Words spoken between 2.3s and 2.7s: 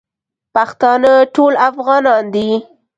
دی.